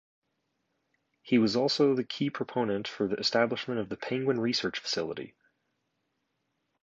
He 1.21 1.37
was 1.37 1.55
also 1.55 1.93
the 1.93 2.03
key 2.03 2.31
proponent 2.31 2.87
for 2.87 3.07
the 3.07 3.17
establishment 3.17 3.79
of 3.79 3.89
the 3.89 3.97
penguin 3.97 4.39
research 4.39 4.79
facility. 4.79 5.35